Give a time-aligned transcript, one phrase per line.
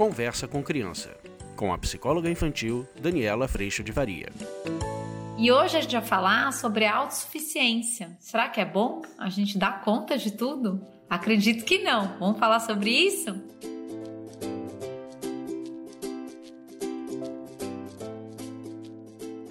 [0.00, 1.14] Conversa com Criança,
[1.54, 4.30] com a psicóloga infantil Daniela Freixo de Varia.
[5.36, 8.16] E hoje a gente vai falar sobre autossuficiência.
[8.18, 10.80] Será que é bom a gente dar conta de tudo?
[11.06, 12.18] Acredito que não.
[12.18, 13.38] Vamos falar sobre isso?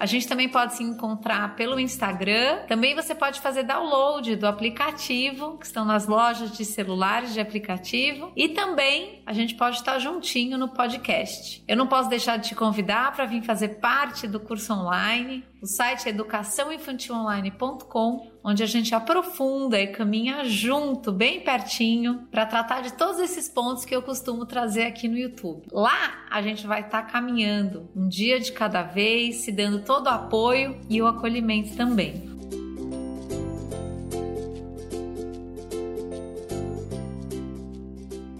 [0.00, 2.60] A gente também pode se encontrar pelo Instagram.
[2.66, 8.32] Também você pode fazer download do aplicativo, que estão nas lojas de celulares de aplicativo.
[8.34, 11.62] E também a gente pode estar juntinho no podcast.
[11.68, 15.44] Eu não posso deixar de te convidar para vir fazer parte do curso online.
[15.62, 22.80] O site é educaçãoinfantilonline.com onde a gente aprofunda e caminha junto, bem pertinho, para tratar
[22.80, 25.66] de todos esses pontos que eu costumo trazer aqui no YouTube.
[25.70, 30.06] Lá a gente vai estar tá caminhando um dia de cada vez, se dando todo
[30.06, 32.29] o apoio e o acolhimento também.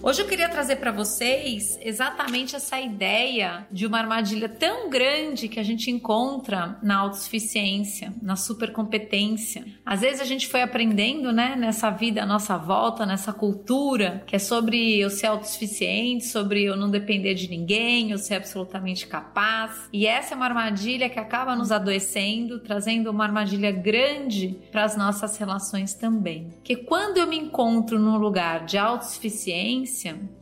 [0.03, 5.61] Hoje eu queria trazer para vocês exatamente essa ideia de uma armadilha tão grande que
[5.61, 9.63] a gente encontra na autossuficiência, na supercompetência.
[9.85, 14.35] Às vezes a gente foi aprendendo, né, nessa vida à nossa volta, nessa cultura, que
[14.35, 19.87] é sobre eu ser autossuficiente, sobre eu não depender de ninguém, eu ser absolutamente capaz.
[19.93, 24.97] E essa é uma armadilha que acaba nos adoecendo, trazendo uma armadilha grande para as
[24.97, 26.49] nossas relações também.
[26.65, 29.91] Que quando eu me encontro num lugar de autossuficiência,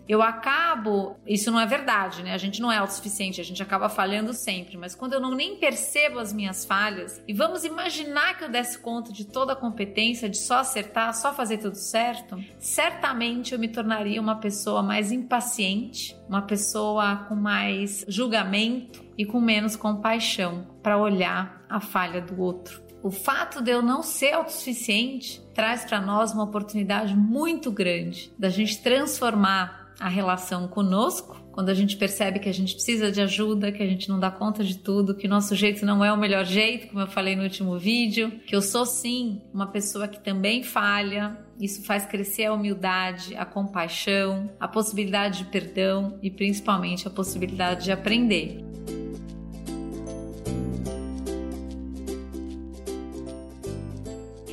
[0.09, 1.17] eu acabo.
[1.27, 2.33] Isso não é verdade, né?
[2.33, 4.77] A gente não é autossuficiente, a gente acaba falhando sempre.
[4.77, 8.78] Mas quando eu não nem percebo as minhas falhas, e vamos imaginar que eu desse
[8.78, 13.69] conta de toda a competência, de só acertar, só fazer tudo certo, certamente eu me
[13.69, 20.97] tornaria uma pessoa mais impaciente, uma pessoa com mais julgamento e com menos compaixão para
[20.97, 22.88] olhar a falha do outro.
[23.03, 28.49] O fato de eu não ser autossuficiente traz para nós uma oportunidade muito grande da
[28.49, 33.72] gente transformar a relação conosco, quando a gente percebe que a gente precisa de ajuda,
[33.72, 36.45] que a gente não dá conta de tudo, que nosso jeito não é o melhor
[36.45, 40.62] jeito, como eu falei no último vídeo, que eu sou sim uma pessoa que também
[40.62, 47.11] falha, isso faz crescer a humildade, a compaixão, a possibilidade de perdão e principalmente a
[47.11, 48.68] possibilidade de aprender.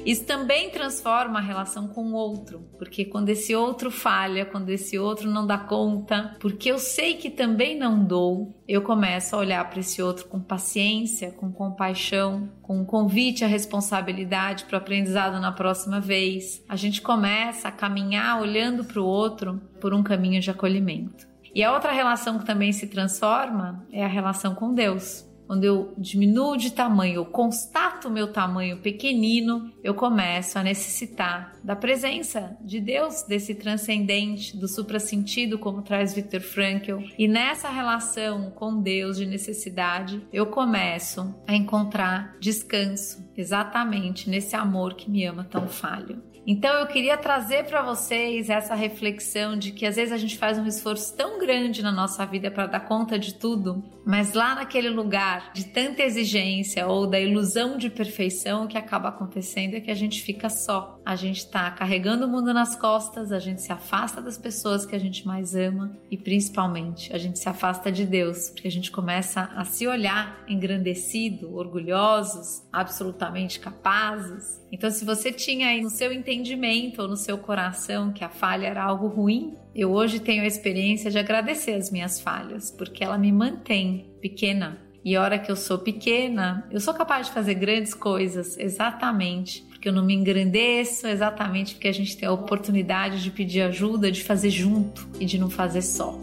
[0.06, 5.00] Isso também transforma a relação com o outro, porque quando esse outro falha, quando esse
[5.00, 9.68] outro não dá conta, porque eu sei que também não dou, eu começo a olhar
[9.68, 15.42] para esse outro com paciência, com compaixão, com um convite à responsabilidade para o aprendizado
[15.42, 16.64] na próxima vez.
[16.70, 21.28] A gente começa a caminhar olhando para o outro por um caminho de acolhimento.
[21.54, 25.26] E a outra relação que também se transforma é a relação com Deus.
[25.47, 31.76] Quando eu diminuo de tamanho, eu constato meu tamanho pequenino, eu começo a necessitar da
[31.76, 37.00] presença de Deus, desse transcendente, do suprassentido, como traz Viktor Frankl.
[37.18, 44.94] E nessa relação com Deus de necessidade, eu começo a encontrar descanso, exatamente nesse amor
[44.94, 46.22] que me ama tão falho.
[46.48, 50.59] Então eu queria trazer para vocês essa reflexão de que às vezes a gente faz
[50.59, 54.90] um esforço tão grande na nossa vida para dar conta de tudo, mas lá naquele
[54.90, 59.90] lugar de tanta exigência ou da ilusão de perfeição, o que acaba acontecendo é que
[59.90, 61.00] a gente fica só.
[61.04, 64.94] A gente está carregando o mundo nas costas, a gente se afasta das pessoas que
[64.94, 68.92] a gente mais ama e principalmente a gente se afasta de Deus, porque a gente
[68.92, 74.62] começa a se olhar engrandecido, orgulhosos, absolutamente capazes.
[74.70, 78.68] Então, se você tinha aí no seu entendimento ou no seu coração que a falha
[78.68, 83.18] era algo ruim, eu hoje tenho a experiência de agradecer as minhas falhas, porque ela
[83.18, 84.78] me mantém pequena.
[85.06, 89.64] E a hora que eu sou pequena, eu sou capaz de fazer grandes coisas, exatamente
[89.85, 94.12] porque eu não me engrandeço, exatamente porque a gente tem a oportunidade de pedir ajuda,
[94.12, 96.19] de fazer junto e de não fazer só.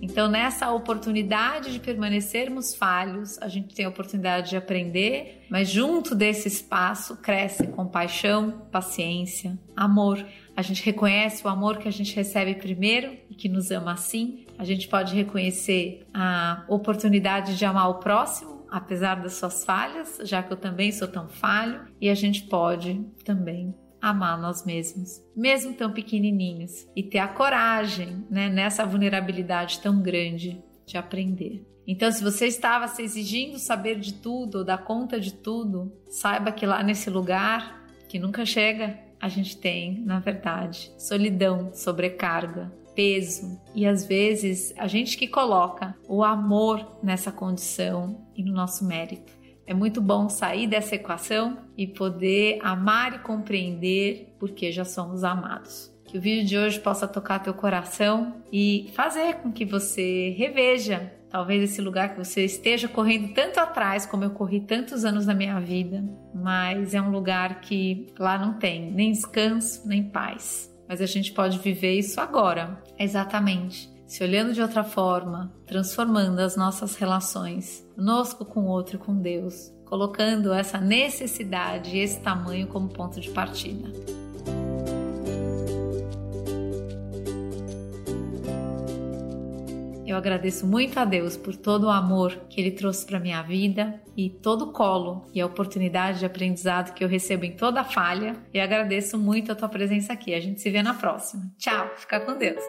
[0.00, 6.14] Então, nessa oportunidade de permanecermos falhos, a gente tem a oportunidade de aprender, mas junto
[6.14, 10.24] desse espaço cresce compaixão, paciência, amor.
[10.58, 14.44] A gente reconhece o amor que a gente recebe primeiro e que nos ama assim.
[14.58, 20.42] A gente pode reconhecer a oportunidade de amar o próximo, apesar das suas falhas, já
[20.42, 23.72] que eu também sou tão falho, e a gente pode também
[24.02, 30.60] amar nós mesmos, mesmo tão pequenininhos, e ter a coragem, né, nessa vulnerabilidade tão grande
[30.84, 31.64] de aprender.
[31.86, 36.50] Então, se você estava se exigindo saber de tudo ou dar conta de tudo, saiba
[36.50, 43.60] que lá nesse lugar que nunca chega, a gente tem, na verdade, solidão, sobrecarga, peso
[43.74, 49.32] e às vezes a gente que coloca o amor nessa condição e no nosso mérito.
[49.64, 55.94] É muito bom sair dessa equação e poder amar e compreender porque já somos amados.
[56.06, 61.12] Que o vídeo de hoje possa tocar teu coração e fazer com que você reveja
[61.30, 65.34] talvez esse lugar que você esteja correndo tanto atrás como eu corri tantos anos na
[65.34, 66.02] minha vida,
[66.42, 70.72] mas é um lugar que lá não tem nem descanso, nem paz.
[70.88, 76.56] Mas a gente pode viver isso agora, exatamente se olhando de outra forma, transformando as
[76.56, 82.88] nossas relações, conosco com o outro com Deus, colocando essa necessidade e esse tamanho como
[82.88, 83.92] ponto de partida.
[90.08, 94.02] Eu agradeço muito a Deus por todo o amor que Ele trouxe para minha vida
[94.16, 98.34] e todo o colo e a oportunidade de aprendizado que eu recebo em toda falha.
[98.54, 100.32] E agradeço muito a tua presença aqui.
[100.32, 101.42] A gente se vê na próxima.
[101.58, 102.64] Tchau, fica com Deus.